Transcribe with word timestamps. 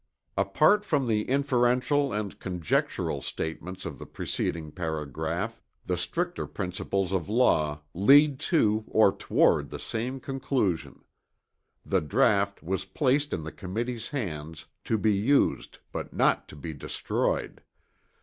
Apart 0.35 0.83
from 0.83 1.05
the 1.05 1.29
inferential 1.29 2.11
and 2.11 2.39
conjectural 2.39 3.21
statements 3.21 3.85
of 3.85 3.99
the 3.99 4.05
preceding 4.07 4.71
paragraph, 4.71 5.61
the 5.85 5.95
stricter 5.95 6.47
principles 6.47 7.13
of 7.13 7.29
law 7.29 7.79
lead 7.93 8.39
to 8.39 8.83
or 8.87 9.15
toward 9.15 9.69
the 9.69 9.77
same 9.77 10.19
conclusion. 10.19 11.03
The 11.85 12.01
draught 12.01 12.63
was 12.63 12.83
placed 12.83 13.31
in 13.31 13.43
the 13.43 13.51
committee's 13.51 14.07
hands 14.09 14.65
to 14.85 14.97
be 14.97 15.13
used 15.13 15.77
but 15.91 16.11
not 16.11 16.47
to 16.47 16.55
be 16.55 16.73
destroyed. 16.73 17.61